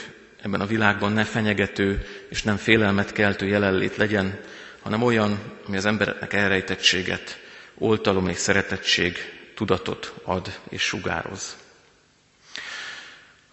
ebben 0.43 0.61
a 0.61 0.67
világban 0.67 1.12
ne 1.12 1.25
fenyegető 1.25 2.07
és 2.29 2.43
nem 2.43 2.57
félelmet 2.57 3.12
keltő 3.12 3.47
jelenlét 3.47 3.97
legyen, 3.97 4.41
hanem 4.83 5.03
olyan, 5.03 5.38
ami 5.67 5.76
az 5.76 5.85
embereknek 5.85 6.33
elrejtettséget, 6.33 7.41
oltalom 7.79 8.29
és 8.29 8.37
szeretettség, 8.37 9.17
tudatot 9.55 10.15
ad 10.23 10.59
és 10.69 10.83
sugároz. 10.83 11.57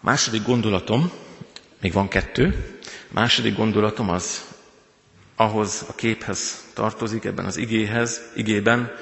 második 0.00 0.42
gondolatom, 0.42 1.12
még 1.80 1.92
van 1.92 2.08
kettő, 2.08 2.54
a 2.84 3.12
második 3.12 3.56
gondolatom 3.56 4.10
az 4.10 4.44
ahhoz 5.36 5.84
a 5.88 5.94
képhez 5.94 6.64
tartozik, 6.74 7.24
ebben 7.24 7.44
az 7.44 7.56
igéhez, 7.56 8.20
igében, 8.34 8.92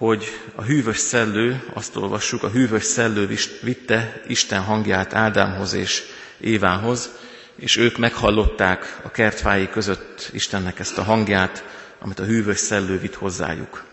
hogy 0.00 0.24
a 0.54 0.62
hűvös 0.62 0.98
szellő, 0.98 1.62
azt 1.74 1.96
olvassuk, 1.96 2.42
a 2.42 2.48
hűvös 2.48 2.84
szellő 2.84 3.28
vitte 3.62 4.20
Isten 4.26 4.62
hangját 4.62 5.14
Ádámhoz 5.14 5.72
és 5.72 6.02
Évához, 6.40 7.10
és 7.56 7.76
ők 7.76 7.98
meghallották 7.98 9.00
a 9.02 9.10
kertfái 9.10 9.68
között 9.68 10.30
Istennek 10.32 10.78
ezt 10.78 10.98
a 10.98 11.02
hangját, 11.02 11.64
amit 11.98 12.18
a 12.18 12.24
hűvös 12.24 12.58
szellő 12.58 12.98
vitt 12.98 13.14
hozzájuk. 13.14 13.84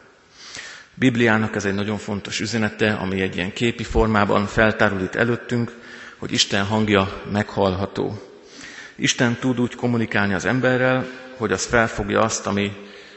Bibliának 0.93 1.55
ez 1.55 1.65
egy 1.65 1.73
nagyon 1.73 1.97
fontos 1.97 2.39
üzenete, 2.39 2.93
ami 2.93 3.21
egy 3.21 3.35
ilyen 3.35 3.53
képi 3.53 3.83
formában 3.83 4.45
feltárul 4.45 5.01
itt 5.01 5.15
előttünk, 5.15 5.71
hogy 6.17 6.31
Isten 6.31 6.65
hangja 6.65 7.21
meghallható. 7.31 8.21
Isten 8.95 9.35
tud 9.39 9.59
úgy 9.59 9.75
kommunikálni 9.75 10.33
az 10.33 10.45
emberrel, 10.45 11.07
hogy 11.37 11.51
az 11.51 11.65
felfogja 11.65 12.21
azt, 12.21 12.45
ami 12.47 12.71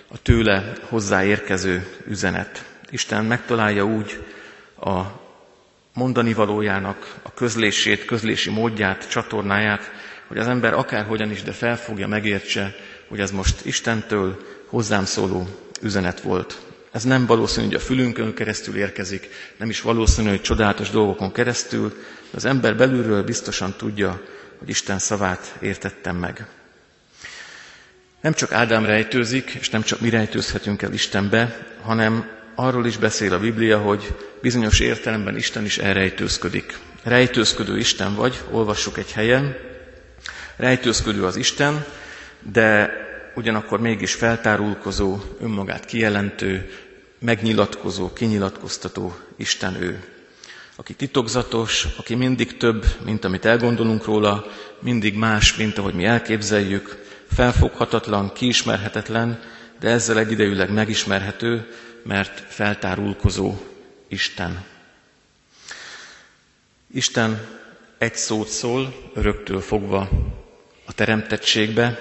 a 0.09 0.23
tőle 0.23 0.73
hozzáérkező 0.89 1.87
üzenet. 2.07 2.70
Isten 2.91 3.25
megtalálja 3.25 3.85
úgy 3.85 4.25
a 4.81 5.01
mondani 5.95 6.33
valójának 6.33 7.15
a 7.23 7.35
közlését, 7.35 8.05
közlési 8.05 8.51
módját, 8.51 9.09
csatornáját, 9.11 9.91
hogy 10.27 10.39
az 10.39 10.47
ember 10.47 10.73
akárhogyan 10.75 11.31
is, 11.31 11.43
de 11.43 11.53
felfogja, 11.53 12.07
megértse, 12.09 12.75
hogy 13.09 13.21
ez 13.21 13.31
most 13.31 13.65
Istentől 13.65 14.47
hozzám 14.67 15.05
szóló 15.05 15.49
üzenet 15.83 16.21
volt. 16.21 16.59
Ez 16.93 17.05
nem 17.05 17.27
valószínű, 17.27 17.67
hogy 17.67 17.75
a 17.75 17.81
fülünkön 17.81 18.35
keresztül 18.35 18.77
érkezik, 18.77 19.29
nem 19.57 19.69
is 19.71 19.81
valószínű, 19.81 20.29
hogy 20.29 20.41
csodálatos 20.41 20.91
dolgokon 20.91 21.33
keresztül, 21.33 21.89
de 22.31 22.37
az 22.37 22.45
ember 22.45 22.77
belülről 22.77 23.23
biztosan 23.23 23.75
tudja, 23.77 24.23
hogy 24.59 24.69
Isten 24.69 24.99
szavát 24.99 25.57
értettem 25.61 26.17
meg. 26.17 26.47
Nem 28.21 28.33
csak 28.33 28.53
Ádám 28.53 28.85
rejtőzik, 28.85 29.51
és 29.51 29.71
nem 29.71 29.83
csak 29.83 30.01
mi 30.01 30.11
rejtőzhetünk 30.11 30.83
el 30.83 30.93
Istenbe, 30.93 31.67
hanem 31.83 32.40
arról 32.61 32.87
is 32.87 32.97
beszél 32.97 33.33
a 33.33 33.39
Biblia, 33.39 33.79
hogy 33.79 34.15
bizonyos 34.43 34.81
értelemben 34.81 35.37
Isten 35.37 35.65
is 35.65 35.79
elrejtőzködik. 35.79 36.79
Rejtőzködő 37.03 37.79
Isten 37.79 38.15
vagy, 38.15 38.41
olvassuk 38.51 38.99
egy 38.99 39.13
helyen, 39.13 39.57
rejtőzködő 40.57 41.25
az 41.25 41.37
Isten, 41.37 41.85
de 42.53 42.91
ugyanakkor 43.35 43.81
mégis 43.81 44.15
feltárulkozó, 44.15 45.19
önmagát 45.41 45.85
kijelentő, 45.85 46.71
megnyilatkozó, 47.19 48.13
kinyilatkoztató 48.13 49.17
Isten 49.37 49.83
ő. 49.83 49.99
Aki 50.77 50.95
titokzatos, 50.95 51.87
aki 51.97 52.15
mindig 52.15 52.57
több, 52.57 52.85
mint 53.05 53.25
amit 53.25 53.45
elgondolunk 53.45 54.05
róla, 54.05 54.47
mindig 54.81 55.17
más, 55.17 55.57
mint 55.57 55.79
ahogy 55.79 55.95
mi 55.95 56.05
elképzeljük, 56.05 57.05
felfoghatatlan, 57.33 58.33
kiismerhetetlen, 58.33 59.41
de 59.81 59.89
ezzel 59.89 60.19
egyidejűleg 60.19 60.73
megismerhető, 60.73 61.67
mert 62.03 62.53
feltárulkozó 62.53 63.55
Isten. 64.09 64.65
Isten 66.93 67.59
egy 67.99 68.15
szót 68.15 68.49
szól, 68.49 69.11
öröktől 69.15 69.61
fogva 69.61 70.09
a 70.85 70.93
teremtettségbe. 70.93 71.99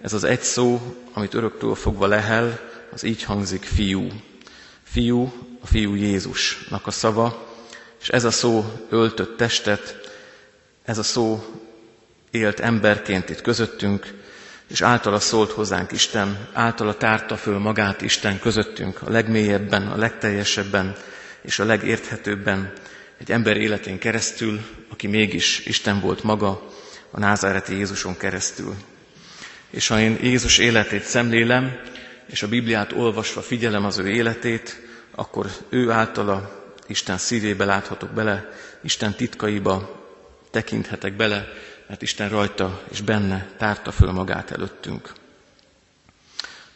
Ez 0.00 0.12
az 0.12 0.24
egy 0.24 0.42
szó, 0.42 0.96
amit 1.12 1.34
öröktől 1.34 1.74
fogva 1.74 2.06
lehel, 2.06 2.60
az 2.92 3.02
így 3.02 3.22
hangzik 3.22 3.62
fiú. 3.62 4.08
Fiú, 4.82 5.32
a 5.60 5.66
fiú 5.66 5.94
Jézusnak 5.94 6.86
a 6.86 6.90
szava, 6.90 7.52
és 8.00 8.08
ez 8.08 8.24
a 8.24 8.30
szó 8.30 8.64
öltött 8.88 9.36
testet, 9.36 10.12
ez 10.84 10.98
a 10.98 11.02
szó 11.02 11.44
élt 12.30 12.60
emberként 12.60 13.30
itt 13.30 13.40
közöttünk, 13.40 14.14
és 14.68 14.82
általa 14.82 15.20
szólt 15.20 15.50
hozzánk 15.50 15.92
Isten, 15.92 16.48
általa 16.52 16.96
tárta 16.96 17.36
föl 17.36 17.58
magát 17.58 18.02
Isten 18.02 18.38
közöttünk 18.38 19.02
a 19.02 19.10
legmélyebben, 19.10 19.86
a 19.86 19.96
legteljesebben 19.96 20.96
és 21.42 21.58
a 21.58 21.64
legérthetőbben 21.64 22.72
egy 23.18 23.30
ember 23.30 23.56
életén 23.56 23.98
keresztül, 23.98 24.60
aki 24.88 25.06
mégis 25.06 25.66
Isten 25.66 26.00
volt 26.00 26.22
maga, 26.22 26.72
a 27.10 27.18
názáreti 27.18 27.74
Jézuson 27.74 28.16
keresztül. 28.16 28.74
És 29.70 29.86
ha 29.86 30.00
én 30.00 30.18
Jézus 30.22 30.58
életét 30.58 31.02
szemlélem, 31.02 31.80
és 32.26 32.42
a 32.42 32.48
Bibliát 32.48 32.92
olvasva 32.92 33.42
figyelem 33.42 33.84
az 33.84 33.98
ő 33.98 34.08
életét, 34.08 34.80
akkor 35.14 35.50
ő 35.68 35.90
általa 35.90 36.62
Isten 36.86 37.18
szívébe 37.18 37.64
láthatok 37.64 38.10
bele, 38.10 38.48
Isten 38.82 39.14
titkaiba 39.14 40.02
tekinthetek 40.50 41.16
bele, 41.16 41.48
mert 41.94 42.06
Isten 42.06 42.28
rajta 42.28 42.82
és 42.90 43.00
benne 43.00 43.46
tárta 43.58 43.92
föl 43.92 44.12
magát 44.12 44.50
előttünk. 44.50 45.12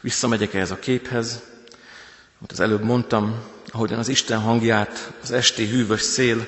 Visszamegyek 0.01 0.55
ehhez 0.55 0.71
a 0.71 0.79
képhez, 0.79 1.43
amit 2.39 2.53
az 2.53 2.61
előbb 2.61 2.83
mondtam, 2.83 3.43
ahogyan 3.69 3.99
az 3.99 4.09
Isten 4.09 4.41
hangját 4.41 5.13
az 5.23 5.31
esti 5.31 5.67
hűvös 5.67 6.01
szél, 6.01 6.47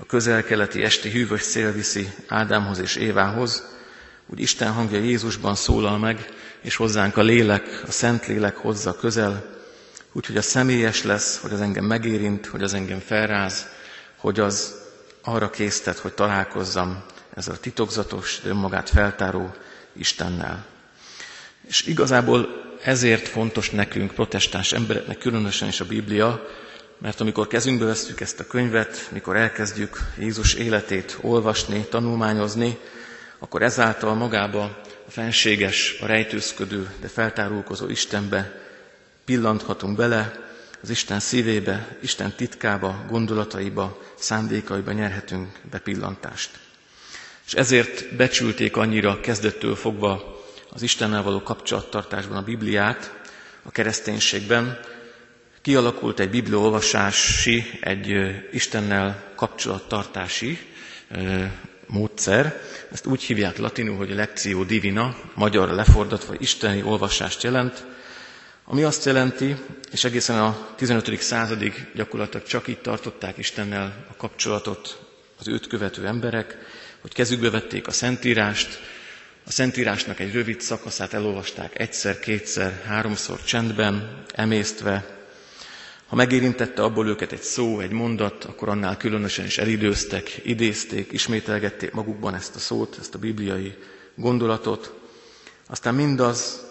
a 0.00 0.06
közel-keleti 0.06 0.82
esti 0.82 1.10
hűvös 1.10 1.42
szél 1.42 1.72
viszi 1.72 2.08
Ádámhoz 2.28 2.78
és 2.78 2.96
Évához, 2.96 3.64
úgy 4.26 4.40
Isten 4.40 4.72
hangja 4.72 4.98
Jézusban 4.98 5.54
szólal 5.54 5.98
meg, 5.98 6.28
és 6.60 6.76
hozzánk 6.76 7.16
a 7.16 7.22
lélek, 7.22 7.82
a 7.86 7.90
szent 7.90 8.26
lélek 8.26 8.56
hozza 8.56 8.96
közel, 8.96 9.56
úgyhogy 10.12 10.36
a 10.36 10.42
személyes 10.42 11.02
lesz, 11.02 11.38
hogy 11.38 11.52
az 11.52 11.60
engem 11.60 11.84
megérint, 11.84 12.46
hogy 12.46 12.62
az 12.62 12.74
engem 12.74 12.98
felráz, 12.98 13.66
hogy 14.16 14.40
az 14.40 14.74
arra 15.22 15.50
késztet, 15.50 15.98
hogy 15.98 16.12
találkozzam 16.12 17.04
ezzel 17.34 17.54
a 17.54 17.60
titokzatos, 17.60 18.40
de 18.42 18.48
önmagát 18.48 18.88
feltáró 18.88 19.54
Istennel. 19.92 20.66
És 21.66 21.86
igazából 21.86 22.48
ezért 22.82 23.28
fontos 23.28 23.70
nekünk, 23.70 24.14
protestáns 24.14 24.72
embereknek, 24.72 25.18
különösen 25.18 25.68
is 25.68 25.80
a 25.80 25.86
Biblia, 25.86 26.46
mert 26.98 27.20
amikor 27.20 27.46
kezünkbe 27.46 27.84
vesztük 27.84 28.20
ezt 28.20 28.40
a 28.40 28.46
könyvet, 28.46 29.08
mikor 29.12 29.36
elkezdjük 29.36 29.98
Jézus 30.18 30.54
életét 30.54 31.18
olvasni, 31.20 31.86
tanulmányozni, 31.90 32.78
akkor 33.38 33.62
ezáltal 33.62 34.14
magába 34.14 34.62
a 35.06 35.10
fenséges, 35.10 35.96
a 36.00 36.06
rejtőzködő, 36.06 36.90
de 37.00 37.08
feltárulkozó 37.08 37.88
Istenbe 37.88 38.60
pillanthatunk 39.24 39.96
bele, 39.96 40.48
az 40.82 40.90
Isten 40.90 41.20
szívébe, 41.20 41.96
Isten 42.00 42.32
titkába, 42.32 43.04
gondolataiba, 43.08 44.02
szándékaiba 44.18 44.92
nyerhetünk 44.92 45.48
bepillantást. 45.70 46.58
És 47.50 47.56
ezért 47.56 48.14
becsülték 48.16 48.76
annyira 48.76 49.20
kezdettől 49.20 49.74
fogva 49.74 50.40
az 50.72 50.82
Istennel 50.82 51.22
való 51.22 51.42
kapcsolattartásban 51.42 52.36
a 52.36 52.42
Bibliát, 52.42 53.14
a 53.62 53.70
kereszténységben, 53.70 54.78
kialakult 55.62 56.20
egy 56.20 56.30
bibliaolvasási, 56.30 57.64
egy 57.80 58.14
Istennel 58.52 59.32
kapcsolattartási 59.36 60.58
módszer. 61.86 62.60
Ezt 62.92 63.06
úgy 63.06 63.22
hívják 63.22 63.58
latinul, 63.58 63.96
hogy 63.96 64.10
lectio 64.14 64.64
divina, 64.64 65.16
magyar 65.34 65.68
lefordítva 65.70 66.34
isteni 66.38 66.82
olvasást 66.82 67.42
jelent, 67.42 67.84
ami 68.64 68.82
azt 68.82 69.04
jelenti, 69.04 69.56
és 69.92 70.04
egészen 70.04 70.38
a 70.40 70.68
15. 70.76 71.20
századig 71.20 71.86
gyakorlatilag 71.94 72.46
csak 72.46 72.68
így 72.68 72.78
tartották 72.80 73.38
Istennel 73.38 74.06
a 74.10 74.16
kapcsolatot 74.16 74.98
az 75.38 75.48
őt 75.48 75.66
követő 75.66 76.06
emberek, 76.06 76.56
hogy 77.00 77.12
kezükbe 77.14 77.50
vették 77.50 77.86
a 77.86 77.90
Szentírást, 77.92 78.78
a 79.46 79.50
Szentírásnak 79.50 80.20
egy 80.20 80.32
rövid 80.32 80.60
szakaszát 80.60 81.12
elolvasták 81.12 81.78
egyszer, 81.78 82.18
kétszer, 82.18 82.82
háromszor 82.86 83.42
csendben, 83.44 84.22
emésztve. 84.34 85.18
Ha 86.06 86.16
megérintette 86.16 86.82
abból 86.82 87.08
őket 87.08 87.32
egy 87.32 87.42
szó, 87.42 87.80
egy 87.80 87.90
mondat, 87.90 88.44
akkor 88.44 88.68
annál 88.68 88.96
különösen 88.96 89.44
is 89.44 89.58
elidőztek, 89.58 90.40
idézték, 90.44 91.12
ismételgették 91.12 91.92
magukban 91.92 92.34
ezt 92.34 92.54
a 92.54 92.58
szót, 92.58 92.96
ezt 93.00 93.14
a 93.14 93.18
bibliai 93.18 93.74
gondolatot. 94.14 94.94
Aztán 95.66 95.94
mindaz, 95.94 96.66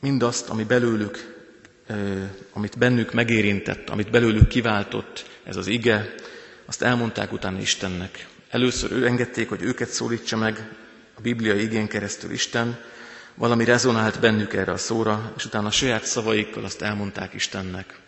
mindazt, 0.00 0.48
ami 0.48 0.64
belőlük, 0.64 1.36
amit 2.52 2.78
bennük 2.78 3.12
megérintett, 3.12 3.88
amit 3.88 4.10
belőlük 4.10 4.48
kiváltott 4.48 5.24
ez 5.44 5.56
az 5.56 5.66
ige, 5.66 6.14
azt 6.66 6.82
elmondták 6.82 7.32
utána 7.32 7.60
Istennek. 7.60 8.26
Először 8.50 8.92
ő 8.92 9.06
engedték, 9.06 9.48
hogy 9.48 9.62
őket 9.62 9.88
szólítsa 9.88 10.36
meg 10.36 10.68
a 11.14 11.20
Biblia 11.20 11.54
igén 11.54 11.88
keresztül 11.88 12.30
Isten, 12.30 12.78
valami 13.34 13.64
rezonált 13.64 14.20
bennük 14.20 14.54
erre 14.54 14.72
a 14.72 14.76
szóra, 14.76 15.32
és 15.36 15.44
utána 15.44 15.66
a 15.66 15.70
saját 15.70 16.04
szavaikkal 16.04 16.64
azt 16.64 16.82
elmondták 16.82 17.34
Istennek. 17.34 17.98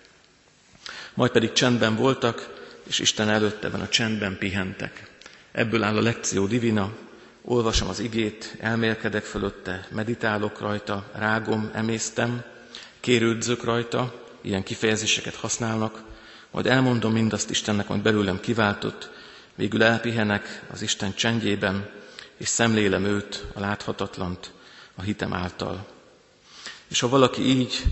Majd 1.14 1.30
pedig 1.30 1.52
csendben 1.52 1.96
voltak, 1.96 2.48
és 2.88 2.98
Isten 2.98 3.28
előtt 3.28 3.64
ebben 3.64 3.80
a 3.80 3.88
csendben 3.88 4.38
pihentek. 4.38 5.06
Ebből 5.52 5.82
áll 5.82 5.96
a 5.96 6.02
lekció 6.02 6.46
divina, 6.46 6.92
olvasom 7.42 7.88
az 7.88 8.00
igét, 8.00 8.56
elmélkedek 8.60 9.24
fölötte, 9.24 9.86
meditálok 9.90 10.60
rajta, 10.60 11.10
rágom, 11.14 11.70
emésztem, 11.72 12.42
kérődzök 13.00 13.64
rajta, 13.64 14.24
ilyen 14.40 14.62
kifejezéseket 14.62 15.34
használnak, 15.34 16.02
majd 16.50 16.66
elmondom 16.66 17.12
mindazt 17.12 17.50
Istennek, 17.50 17.90
amit 17.90 18.02
belőlem 18.02 18.40
kiváltott, 18.40 19.10
végül 19.54 19.82
elpihenek 19.82 20.62
az 20.72 20.82
Isten 20.82 21.14
csendjében, 21.14 21.90
és 22.36 22.48
szemlélem 22.48 23.04
őt, 23.04 23.44
a 23.54 23.60
láthatatlant, 23.60 24.50
a 24.94 25.02
hitem 25.02 25.32
által. 25.32 25.86
És 26.88 27.00
ha 27.00 27.08
valaki 27.08 27.42
így 27.42 27.82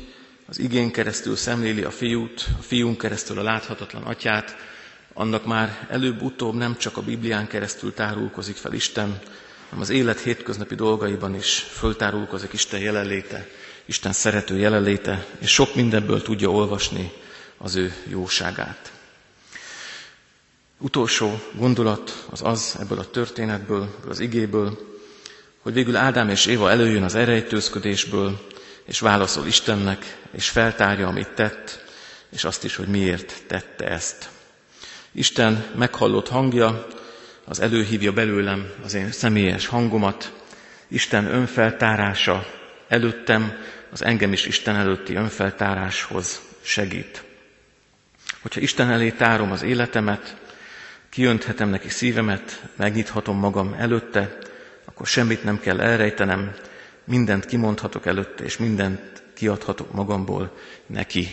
az 0.48 0.58
igén 0.58 0.90
keresztül 0.90 1.36
szemléli 1.36 1.82
a 1.82 1.90
fiút, 1.90 2.46
a 2.58 2.62
fiún 2.62 2.96
keresztül 2.96 3.38
a 3.38 3.42
láthatatlan 3.42 4.02
atyát, 4.02 4.56
annak 5.12 5.44
már 5.46 5.86
előbb-utóbb 5.90 6.54
nem 6.54 6.76
csak 6.76 6.96
a 6.96 7.02
Biblián 7.02 7.46
keresztül 7.46 7.94
tárulkozik 7.94 8.56
fel 8.56 8.72
Isten, 8.72 9.18
hanem 9.68 9.80
az 9.80 9.90
élet 9.90 10.20
hétköznapi 10.20 10.74
dolgaiban 10.74 11.34
is 11.34 11.58
föltárulkozik 11.58 12.52
Isten 12.52 12.80
jelenléte, 12.80 13.46
Isten 13.84 14.12
szerető 14.12 14.56
jelenléte, 14.58 15.26
és 15.38 15.50
sok 15.50 15.74
mindenből 15.74 16.22
tudja 16.22 16.50
olvasni 16.50 17.12
az 17.58 17.74
ő 17.74 17.92
jóságát. 18.08 18.92
Utolsó 20.78 21.40
gondolat 21.52 22.26
az 22.30 22.42
az 22.44 22.76
ebből 22.80 22.98
a 22.98 23.10
történetből, 23.10 23.94
az 24.08 24.20
igéből, 24.20 24.78
hogy 25.62 25.72
végül 25.72 25.96
Ádám 25.96 26.28
és 26.28 26.46
Éva 26.46 26.70
előjön 26.70 27.02
az 27.02 27.14
erejtőzködésből, 27.14 28.46
és 28.84 29.00
válaszol 29.00 29.46
Istennek, 29.46 30.18
és 30.30 30.48
feltárja, 30.48 31.06
amit 31.06 31.28
tett, 31.34 31.84
és 32.30 32.44
azt 32.44 32.64
is, 32.64 32.76
hogy 32.76 32.88
miért 32.88 33.42
tette 33.46 33.88
ezt. 33.88 34.28
Isten 35.12 35.64
meghallott 35.76 36.28
hangja, 36.28 36.86
az 37.44 37.60
előhívja 37.60 38.12
belőlem 38.12 38.70
az 38.84 38.94
én 38.94 39.12
személyes 39.12 39.66
hangomat, 39.66 40.32
Isten 40.88 41.26
önfeltárása 41.26 42.46
előttem, 42.88 43.52
az 43.90 44.04
engem 44.04 44.32
is 44.32 44.46
Isten 44.46 44.76
előtti 44.76 45.14
önfeltáráshoz 45.14 46.40
segít. 46.60 47.24
Hogyha 48.42 48.60
Isten 48.60 48.90
elé 48.90 49.10
tárom 49.10 49.52
az 49.52 49.62
életemet, 49.62 50.36
kiönthetem 51.10 51.68
neki 51.68 51.88
szívemet, 51.88 52.62
megnyithatom 52.76 53.38
magam 53.38 53.74
előtte, 53.78 54.38
akkor 54.84 55.06
semmit 55.06 55.44
nem 55.44 55.60
kell 55.60 55.80
elrejtenem, 55.80 56.54
mindent 57.04 57.46
kimondhatok 57.46 58.06
előtte, 58.06 58.44
és 58.44 58.56
mindent 58.56 59.22
kiadhatok 59.34 59.92
magamból 59.92 60.56
neki. 60.86 61.28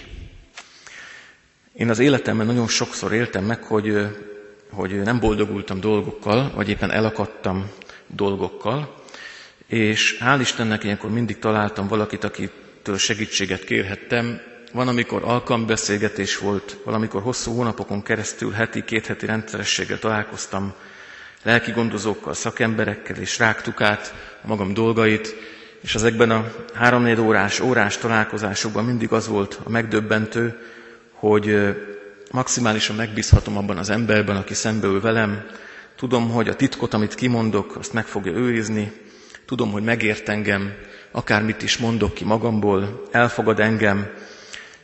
Én 1.74 1.90
az 1.90 2.00
életemben 2.00 2.46
nagyon 2.46 2.68
sokszor 2.68 3.14
éltem 3.14 3.44
meg, 3.44 3.64
hogy, 3.64 4.08
hogy 4.72 5.02
nem 5.02 5.20
boldogultam 5.20 5.80
dolgokkal, 5.80 6.52
vagy 6.56 6.70
éppen 6.70 6.92
elakadtam 6.92 7.72
dolgokkal, 8.08 9.04
és 9.68 10.18
hál' 10.20 10.38
Istennek 10.40 10.84
ilyenkor 10.84 11.10
mindig 11.10 11.40
találtam 11.40 11.88
valakit, 11.88 12.24
akitől 12.24 12.98
segítséget 12.98 13.64
kérhettem, 13.64 14.42
van, 14.76 14.88
amikor 14.88 15.24
alkalmbeszélgetés 15.24 16.38
volt, 16.38 16.78
valamikor 16.84 17.22
hosszú 17.22 17.56
hónapokon 17.56 18.04
keresztül 18.04 18.52
heti, 18.52 18.84
két 18.84 19.06
heti 19.06 19.26
rendszerességgel 19.26 20.00
találkoztam 20.00 20.74
lelki 21.44 21.72
gondozókkal, 21.72 22.34
szakemberekkel, 22.34 23.16
és 23.16 23.40
rágtuk 23.40 23.82
át 23.82 24.14
a 24.44 24.48
magam 24.48 24.74
dolgait, 24.74 25.36
és 25.82 25.96
ezekben 25.96 26.32
a 26.32 26.52
három 26.74 27.20
órás, 27.20 27.60
órás 27.60 27.98
találkozásokban 27.98 28.86
mindig 28.86 29.12
az 29.12 29.28
volt 29.28 29.60
a 29.64 29.70
megdöbbentő, 29.70 30.60
hogy 31.12 31.76
maximálisan 32.32 32.96
megbízhatom 32.96 33.58
abban 33.58 33.78
az 33.78 33.90
emberben, 33.90 34.36
aki 34.36 34.54
szembeül 34.54 35.02
velem, 35.02 35.46
tudom, 35.96 36.30
hogy 36.30 36.48
a 36.48 36.56
titkot, 36.56 36.94
amit 36.94 37.16
kimondok, 37.16 37.76
azt 37.76 37.94
meg 37.94 38.06
fogja 38.06 38.32
őrizni, 38.32 38.92
tudom, 39.46 39.72
hogy 39.72 39.84
megért 39.84 40.30
engem, 40.30 40.74
akármit 41.12 41.62
is 41.62 41.78
mondok 41.78 42.14
ki 42.14 42.24
magamból, 42.24 43.08
elfogad 43.12 43.60
engem, 43.60 44.08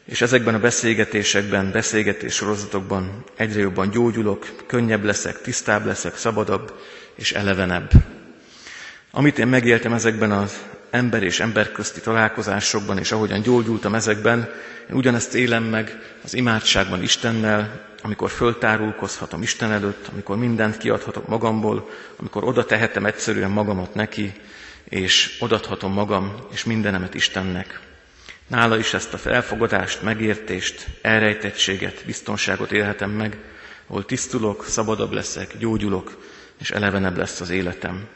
és 0.06 0.22
ezekben 0.22 0.54
a 0.54 0.60
beszélgetésekben, 0.60 1.72
beszélgetés 1.72 2.34
sorozatokban 2.34 3.24
egyre 3.36 3.60
jobban 3.60 3.90
gyógyulok, 3.90 4.48
könnyebb 4.68 5.04
leszek, 5.04 5.42
tisztább 5.42 5.86
leszek, 5.86 6.16
szabadabb 6.16 6.74
és 7.16 7.32
elevenebb. 7.32 7.92
Amit 9.12 9.40
én 9.40 9.48
megéltem 9.48 9.94
ezekben 9.94 10.32
az 10.32 10.66
ember 10.90 11.24
és 11.24 11.40
ember 11.40 11.72
közti 11.72 12.00
találkozásokban, 12.00 12.98
és 12.98 13.12
ahogyan 13.12 13.42
gyógyultam 13.42 13.96
ezekben, 13.96 14.50
én 14.90 14.96
ugyanezt 14.96 15.34
élem 15.36 15.64
meg 15.64 16.00
az 16.24 16.34
imádságban 16.34 17.02
Istennel, 17.04 17.90
amikor 18.02 18.30
föltárulkozhatom 18.30 19.42
Isten 19.42 19.72
előtt, 19.72 20.08
amikor 20.12 20.38
mindent 20.38 20.78
kiadhatok 20.78 21.28
magamból, 21.28 21.90
amikor 22.16 22.44
oda 22.44 22.66
tehetem 22.66 23.06
egyszerűen 23.06 23.52
magamat 23.52 23.94
neki, 23.94 24.34
és 24.84 25.38
odathatom 25.40 25.94
magam 25.94 26.36
és 26.52 26.64
mindenemet 26.64 27.14
Istennek. 27.14 27.80
Nála 28.52 28.78
is 28.78 28.94
ezt 28.94 29.14
a 29.14 29.18
felfogadást, 29.18 30.02
megértést, 30.02 30.88
elrejtettséget, 31.02 32.06
biztonságot 32.06 32.72
élhetem 32.72 33.10
meg, 33.12 33.38
ahol 33.88 34.06
tisztulok, 34.06 34.66
szabadabb 34.66 35.12
leszek, 35.12 35.58
gyógyulok, 35.58 36.26
és 36.60 36.72
elevenebb 36.72 37.18
lesz 37.18 37.42
az 37.42 37.50
életem. 37.50 38.08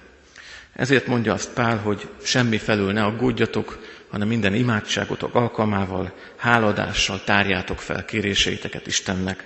Ezért 0.73 1.07
mondja 1.07 1.33
azt 1.33 1.53
Pál, 1.53 1.77
hogy 1.77 2.07
semmi 2.23 2.57
felül 2.57 2.91
ne 2.91 3.03
aggódjatok, 3.03 3.79
hanem 4.09 4.27
minden 4.27 4.53
imádságotok 4.53 5.35
alkalmával, 5.35 6.13
háladással 6.35 7.23
tárjátok 7.23 7.79
fel 7.79 8.05
kéréseiteket 8.05 8.87
Istennek, 8.87 9.43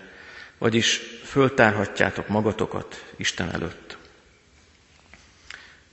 vagyis 0.57 1.01
föltárhatjátok 1.23 2.27
magatokat 2.27 3.05
Isten 3.15 3.51
előtt. 3.51 3.97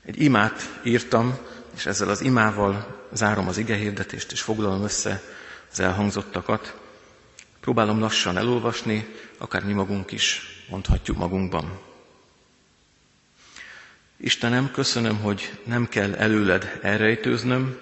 Egy 0.07 0.23
imát 0.23 0.81
írtam, 0.83 1.39
és 1.77 1.87
ezzel 1.87 2.09
az 2.09 2.21
imával 2.21 3.05
zárom 3.13 3.49
az 3.49 3.59
igehirdetést, 3.59 4.33
és 4.33 4.41
foglalom 4.41 4.83
össze 4.83 5.23
az 5.73 5.81
elhangzottakat. 5.81 6.77
Próbálom 7.61 7.99
lassan 7.99 8.37
elolvasni, 8.37 9.15
akár 9.39 9.65
mi 9.65 9.73
magunk 9.73 10.13
is 10.13 10.41
mondhatjuk 10.71 11.17
magunkban. 11.17 11.79
Istenem, 14.17 14.71
köszönöm, 14.71 15.17
hogy 15.19 15.59
nem 15.65 15.89
kell 15.89 16.15
előled 16.15 16.79
elrejtőznöm, 16.83 17.79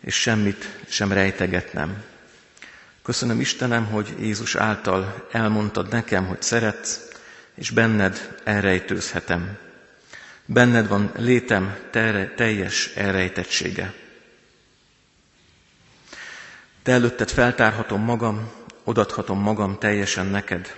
és 0.00 0.14
semmit 0.20 0.78
sem 0.88 1.12
rejtegetnem. 1.12 2.02
Köszönöm 3.02 3.40
Istenem, 3.40 3.86
hogy 3.86 4.14
Jézus 4.20 4.54
által 4.54 5.26
elmondtad 5.30 5.88
nekem, 5.88 6.26
hogy 6.26 6.42
szeretsz, 6.42 7.00
és 7.54 7.70
benned 7.70 8.38
elrejtőzhetem. 8.44 9.58
Benned 10.46 10.88
van 10.88 11.12
létem 11.16 11.76
teljes 12.36 12.86
elrejtettsége. 12.94 13.94
Te 16.82 16.92
előtted 16.92 17.30
feltárhatom 17.30 18.02
magam, 18.02 18.50
odathatom 18.84 19.40
magam 19.40 19.78
teljesen 19.78 20.26
neked, 20.26 20.76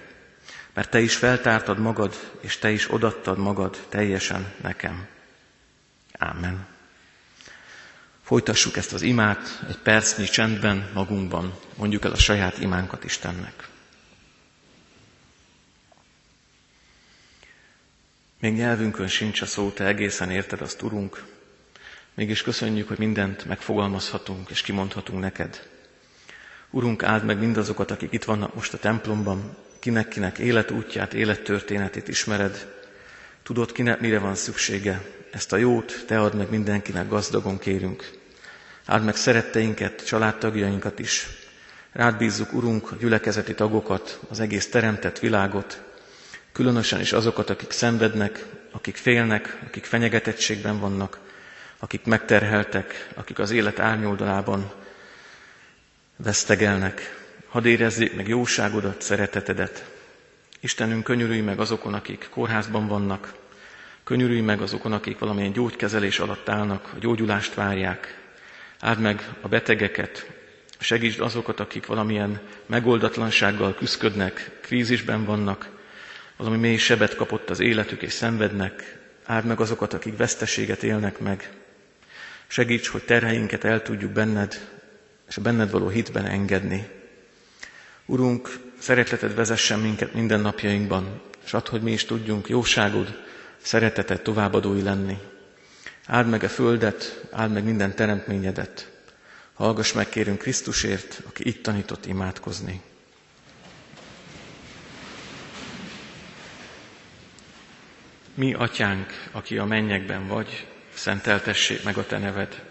mert 0.75 0.91
Te 0.91 1.01
is 1.01 1.17
feltártad 1.17 1.79
magad, 1.79 2.37
és 2.41 2.59
Te 2.59 2.71
is 2.71 2.93
odattad 2.93 3.39
magad 3.39 3.87
teljesen 3.89 4.53
nekem. 4.63 5.07
Ámen. 6.19 6.67
Folytassuk 8.23 8.77
ezt 8.77 8.93
az 8.93 9.03
imát 9.03 9.65
egy 9.69 9.79
percnyi 9.79 10.25
csendben 10.25 10.91
magunkban, 10.95 11.55
mondjuk 11.77 12.05
el 12.05 12.13
a 12.13 12.17
saját 12.17 12.59
imánkat 12.59 13.05
Istennek. 13.05 13.69
Még 18.45 18.55
nyelvünkön 18.55 19.07
sincs 19.07 19.41
a 19.41 19.47
szó, 19.47 19.71
Te 19.71 19.85
egészen 19.85 20.31
érted 20.31 20.61
azt, 20.61 20.83
Urunk. 20.83 21.25
Mégis 22.15 22.43
köszönjük, 22.43 22.89
hogy 22.89 22.99
mindent 22.99 23.45
megfogalmazhatunk 23.45 24.51
és 24.51 24.63
kimondhatunk 24.63 25.21
neked. 25.21 25.69
Urunk, 26.71 27.03
áld 27.03 27.25
meg 27.25 27.39
mindazokat, 27.39 27.91
akik 27.91 28.13
itt 28.13 28.25
vannak 28.25 28.55
most 28.55 28.75
a 28.75 28.79
templomban, 28.79 29.57
kinek-kinek 29.79 30.39
életútját, 30.39 31.15
élettörténetét 31.15 32.09
ismered, 32.09 32.73
tudod, 33.43 33.73
kinek 33.73 34.01
mire 34.01 34.19
van 34.19 34.35
szüksége. 34.35 35.03
Ezt 35.31 35.53
a 35.53 35.57
jót 35.57 36.05
te 36.07 36.21
add 36.21 36.37
meg 36.37 36.51
mindenkinek, 36.51 37.09
gazdagon 37.09 37.59
kérünk. 37.59 38.11
Áld 38.85 39.05
meg 39.05 39.17
szeretteinket, 39.17 40.07
családtagjainkat 40.07 40.99
is. 40.99 41.27
Rád 41.93 42.17
bízzuk, 42.17 42.53
Urunk, 42.53 42.93
a 42.93 42.97
gyülekezeti 42.97 43.55
tagokat, 43.55 44.21
az 44.29 44.41
egész 44.41 44.69
teremtett 44.69 45.19
világot, 45.19 45.94
különösen 46.55 47.01
is 47.01 47.13
azokat, 47.13 47.51
akik 47.51 47.71
szenvednek, 47.71 48.45
akik 48.71 48.97
félnek, 48.97 49.59
akik 49.67 49.85
fenyegetettségben 49.85 50.81
vannak, 50.81 51.19
akik 51.79 52.05
megterheltek, 52.05 53.09
akik 53.15 53.39
az 53.39 53.51
élet 53.51 53.79
árnyoldalában 53.79 54.73
vesztegelnek. 56.17 57.23
Hadd 57.49 57.67
érezzék 57.67 58.17
meg 58.17 58.29
jóságodat, 58.29 59.03
szeretetedet. 59.03 59.85
Istenünk, 60.61 61.05
könyörülj 61.05 61.41
meg 61.41 61.61
azokon, 61.61 61.95
akik 61.95 62.29
kórházban 62.31 62.87
vannak, 62.87 63.35
könyörülj 64.05 64.41
meg 64.41 64.61
azokon, 64.61 64.93
akik 64.93 65.19
valamilyen 65.19 65.53
gyógykezelés 65.53 66.19
alatt 66.19 66.49
állnak, 66.49 66.91
a 66.95 66.99
gyógyulást 66.99 67.55
várják. 67.55 68.19
Áld 68.81 69.01
meg 69.01 69.29
a 69.41 69.49
betegeket, 69.49 70.27
segítsd 70.79 71.21
azokat, 71.21 71.61
akik 71.61 71.87
valamilyen 71.87 72.41
megoldatlansággal 72.67 73.75
küzdködnek, 73.75 74.59
krízisben 74.61 75.25
vannak, 75.25 75.74
valami 76.37 76.57
mély 76.57 76.77
sebet 76.77 77.15
kapott 77.15 77.51
az 77.51 77.61
életük 77.61 78.03
és 78.03 78.13
szenvednek, 78.13 78.99
áld 79.25 79.45
meg 79.45 79.61
azokat, 79.61 79.93
akik 79.93 80.17
veszteséget 80.17 80.83
élnek 80.83 81.19
meg. 81.19 81.53
Segíts, 82.47 82.89
hogy 82.89 83.03
terheinket 83.05 83.65
el 83.65 83.83
tudjuk 83.83 84.11
benned, 84.11 84.69
és 85.29 85.37
a 85.37 85.41
benned 85.41 85.71
való 85.71 85.89
hitben 85.89 86.27
engedni. 86.27 86.89
Urunk, 88.07 88.59
szereteted 88.79 89.35
vezessen 89.35 89.81
minket 89.81 90.15
minden 90.15 90.41
napjainkban, 90.41 91.21
és 91.45 91.55
add, 91.55 91.69
hogy 91.69 91.83
mi 91.83 91.93
is 91.93 92.05
tudjunk 92.05 92.49
jóságod, 92.49 93.23
szeretetet 93.63 94.23
továbbadói 94.23 94.83
lenni. 94.83 95.19
Áld 96.07 96.29
meg 96.29 96.43
a 96.43 96.49
földet, 96.49 97.25
áld 97.31 97.53
meg 97.53 97.65
minden 97.65 97.95
teremtményedet. 97.95 98.93
Hallgass 99.55 99.93
meg, 99.93 100.09
kérünk 100.09 100.39
Krisztusért, 100.39 101.23
aki 101.27 101.49
itt 101.49 101.63
tanított 101.63 102.07
imádkozni. 102.07 102.81
Mi, 108.37 108.55
atyánk, 108.55 109.29
aki 109.31 109.59
a 109.59 109.65
mennyekben 109.65 110.27
vagy, 110.27 110.67
szenteltessék 110.95 111.83
meg 111.83 111.99
a 111.99 112.07
te 112.07 112.19
neved. 112.19 112.63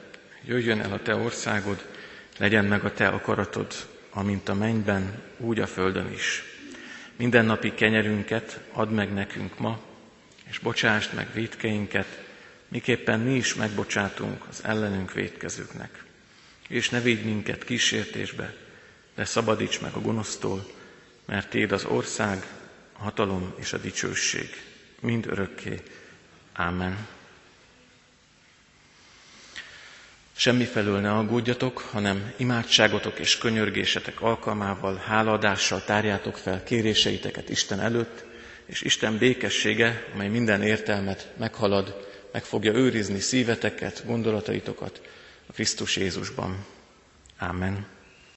Jöjjön 0.46 0.82
el 0.82 0.92
a 0.92 1.02
te 1.02 1.16
országod, 1.16 1.88
legyen 2.38 2.66
meg 2.66 2.86
a 2.86 2.94
te 2.94 3.08
akaratod, 3.08 3.74
amint 4.10 4.50
a 4.50 4.54
mennyben, 4.54 5.22
úgy 5.38 5.60
a 5.60 5.68
földön 5.68 6.12
is. 6.12 6.44
Minden 7.16 7.46
napi 7.46 7.74
kenyerünket 7.74 8.60
add 8.72 8.90
meg 8.90 9.14
nekünk 9.14 9.60
ma, 9.60 9.80
és 10.50 10.60
bocsásd 10.60 11.14
meg 11.14 11.28
védkeinket, 11.34 12.24
miképpen 12.68 13.20
mi 13.20 13.36
is 13.36 13.56
megbocsátunk 13.56 14.44
az 14.50 14.64
ellenünk 14.64 15.14
védkezőknek. 15.14 16.04
És 16.68 16.90
ne 16.90 17.02
védj 17.02 17.24
minket 17.24 17.64
kísértésbe, 17.64 18.54
de 19.16 19.26
szabadíts 19.26 19.82
meg 19.82 19.94
a 19.94 20.02
gonosztól, 20.02 20.66
mert 21.26 21.50
Téd 21.50 21.72
az 21.72 21.86
ország, 21.86 22.46
a 22.94 23.04
hatalom 23.04 23.54
és 23.60 23.74
a 23.74 23.78
dicsőség, 23.78 24.50
mind 25.04 25.28
örökké. 25.28 25.82
Ámen. 26.54 27.08
Semmi 30.36 30.64
felől 30.66 31.00
ne 31.00 31.12
aggódjatok, 31.14 31.78
hanem 31.78 32.34
imádságotok 32.38 33.20
és 33.20 33.38
könyörgésetek 33.38 34.22
alkalmával, 34.22 34.96
hálaadással 35.06 35.84
tárjátok 35.84 36.38
fel 36.38 36.64
kéréseiteket 36.64 37.50
Isten 37.50 37.80
előtt, 37.80 38.24
és 38.66 38.82
Isten 38.82 39.18
békessége, 39.18 40.08
amely 40.14 40.28
minden 40.30 40.62
értelmet 40.62 41.32
meghalad, 41.38 42.08
meg 42.32 42.44
fogja 42.44 42.74
őrizni 42.74 43.20
szíveteket, 43.20 44.04
gondolataitokat 44.06 45.02
a 45.48 45.52
Krisztus 45.54 45.96
Jézusban. 45.98 46.66
Amen. 47.40 47.86